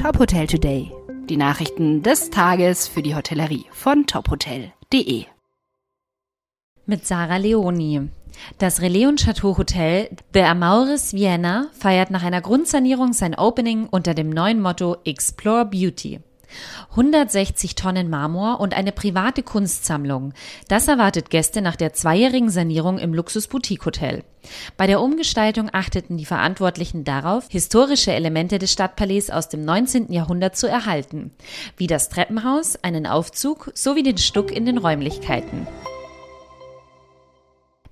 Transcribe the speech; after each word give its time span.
Top 0.00 0.18
Hotel 0.18 0.46
Today. 0.46 0.90
Die 1.28 1.36
Nachrichten 1.36 2.02
des 2.02 2.30
Tages 2.30 2.88
für 2.88 3.02
die 3.02 3.14
Hotellerie 3.14 3.66
von 3.70 4.06
tophotel.de. 4.06 5.26
Mit 6.86 7.06
Sarah 7.06 7.36
Leoni. 7.36 8.08
Das 8.56 8.80
Relais 8.80 9.14
Chateau 9.16 9.58
Hotel 9.58 10.08
The 10.32 10.40
Amauris 10.40 11.12
Vienna 11.12 11.66
feiert 11.72 12.10
nach 12.10 12.22
einer 12.22 12.40
Grundsanierung 12.40 13.12
sein 13.12 13.34
Opening 13.34 13.88
unter 13.90 14.14
dem 14.14 14.30
neuen 14.30 14.62
Motto 14.62 14.96
Explore 15.04 15.66
Beauty. 15.66 16.20
160 16.90 17.74
Tonnen 17.74 18.10
Marmor 18.10 18.60
und 18.60 18.74
eine 18.74 18.92
private 18.92 19.42
Kunstsammlung. 19.42 20.32
Das 20.68 20.88
erwartet 20.88 21.30
Gäste 21.30 21.62
nach 21.62 21.76
der 21.76 21.92
zweijährigen 21.92 22.50
Sanierung 22.50 22.98
im 22.98 23.14
Luxus 23.14 23.48
Boutique 23.48 23.84
Hotel. 23.84 24.24
Bei 24.76 24.86
der 24.86 25.00
Umgestaltung 25.00 25.68
achteten 25.72 26.16
die 26.16 26.24
Verantwortlichen 26.24 27.04
darauf, 27.04 27.46
historische 27.50 28.12
Elemente 28.12 28.58
des 28.58 28.72
Stadtpalais 28.72 29.30
aus 29.30 29.48
dem 29.48 29.64
19. 29.64 30.12
Jahrhundert 30.12 30.56
zu 30.56 30.66
erhalten, 30.66 31.32
wie 31.76 31.86
das 31.86 32.08
Treppenhaus, 32.08 32.76
einen 32.82 33.06
Aufzug 33.06 33.70
sowie 33.74 34.02
den 34.02 34.18
Stuck 34.18 34.50
in 34.50 34.66
den 34.66 34.78
Räumlichkeiten. 34.78 35.66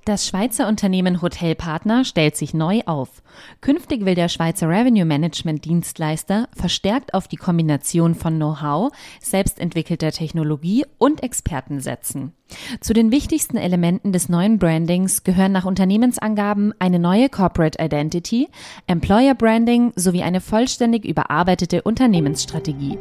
Das 0.08 0.26
Schweizer 0.26 0.68
Unternehmen 0.68 1.20
Hotelpartner 1.20 2.02
stellt 2.02 2.34
sich 2.34 2.54
neu 2.54 2.80
auf. 2.86 3.22
Künftig 3.60 4.06
will 4.06 4.14
der 4.14 4.30
Schweizer 4.30 4.66
Revenue 4.66 5.04
Management 5.04 5.66
Dienstleister 5.66 6.48
verstärkt 6.56 7.12
auf 7.12 7.28
die 7.28 7.36
Kombination 7.36 8.14
von 8.14 8.36
Know-how, 8.36 8.90
selbstentwickelter 9.20 10.10
Technologie 10.10 10.86
und 10.96 11.22
Experten 11.22 11.80
setzen. 11.80 12.32
Zu 12.80 12.94
den 12.94 13.10
wichtigsten 13.12 13.58
Elementen 13.58 14.12
des 14.12 14.30
neuen 14.30 14.58
Brandings 14.58 15.24
gehören 15.24 15.52
nach 15.52 15.66
Unternehmensangaben 15.66 16.72
eine 16.78 16.98
neue 16.98 17.28
Corporate 17.28 17.76
Identity, 17.78 18.48
Employer 18.86 19.34
Branding 19.34 19.92
sowie 19.94 20.22
eine 20.22 20.40
vollständig 20.40 21.04
überarbeitete 21.04 21.82
Unternehmensstrategie. 21.82 22.96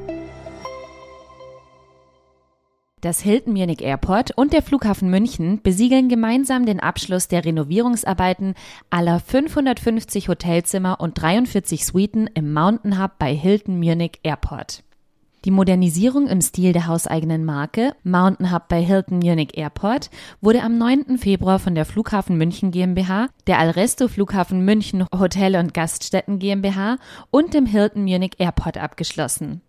Das 3.02 3.20
Hilton 3.22 3.54
Munich 3.54 3.84
Airport 3.84 4.32
und 4.36 4.54
der 4.54 4.64
Flughafen 4.64 5.12
München 5.12 5.62
besiegeln 5.62 6.10
gemeinsam 6.10 6.66
den 6.66 6.80
Abschluss 6.80 7.28
der 7.28 7.46
Renovierungsarbeiten 7.46 8.56
aller 8.90 9.20
550 9.20 10.30
Hotelzimmer 10.30 11.00
und 11.00 11.22
43 11.22 11.86
Suiten 11.86 12.28
im 12.34 12.54
Mountain 12.54 13.00
Hub 13.00 13.12
bei 13.20 13.36
Hilton 13.36 13.78
Munich 13.78 14.14
Airport. 14.24 14.84
Die 15.46 15.52
Modernisierung 15.52 16.28
im 16.28 16.42
Stil 16.42 16.74
der 16.74 16.88
hauseigenen 16.88 17.46
Marke 17.46 17.96
Mountain 18.04 18.52
Hub 18.52 18.68
bei 18.68 18.82
Hilton 18.82 19.20
Munich 19.20 19.56
Airport 19.56 20.10
wurde 20.42 20.64
am 20.64 20.80
9. 20.80 21.20
Februar 21.20 21.60
von 21.60 21.76
der 21.76 21.86
Flughafen 21.86 22.36
München 22.36 22.72
GmbH, 22.72 23.28
der 23.46 23.60
Alresto 23.60 24.08
Flughafen 24.08 24.66
München 24.66 25.06
Hotel 25.16 25.56
und 25.58 25.76
Gaststätten 25.76 26.40
GmbH 26.40 26.98
und 27.30 27.54
dem 27.54 27.68
Hilton 27.68 28.06
Munich 28.06 28.34
Airport 28.40 28.80
abgeschlossen. 28.80 29.62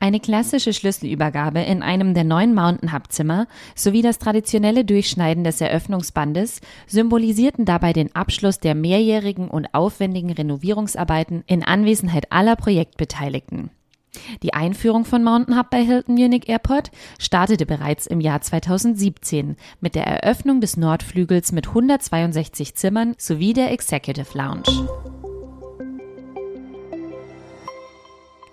Eine 0.00 0.20
klassische 0.20 0.72
Schlüsselübergabe 0.72 1.60
in 1.60 1.82
einem 1.82 2.14
der 2.14 2.24
neuen 2.24 2.54
Mountain 2.54 2.92
Hub 2.92 3.10
Zimmer 3.10 3.46
sowie 3.74 4.02
das 4.02 4.18
traditionelle 4.18 4.84
Durchschneiden 4.84 5.44
des 5.44 5.60
Eröffnungsbandes 5.60 6.60
symbolisierten 6.86 7.64
dabei 7.64 7.92
den 7.92 8.14
Abschluss 8.14 8.60
der 8.60 8.74
mehrjährigen 8.74 9.48
und 9.48 9.74
aufwendigen 9.74 10.32
Renovierungsarbeiten 10.32 11.44
in 11.46 11.64
Anwesenheit 11.64 12.32
aller 12.32 12.56
Projektbeteiligten. 12.56 13.70
Die 14.42 14.54
Einführung 14.54 15.04
von 15.04 15.22
Mountain 15.22 15.58
Hub 15.58 15.70
bei 15.70 15.84
Hilton 15.84 16.14
Munich 16.14 16.48
Airport 16.48 16.90
startete 17.18 17.66
bereits 17.66 18.06
im 18.06 18.20
Jahr 18.20 18.40
2017 18.40 19.56
mit 19.80 19.94
der 19.94 20.06
Eröffnung 20.06 20.60
des 20.60 20.76
Nordflügels 20.76 21.52
mit 21.52 21.68
162 21.68 22.74
Zimmern 22.74 23.14
sowie 23.18 23.52
der 23.52 23.70
Executive 23.70 24.36
Lounge. 24.36 25.17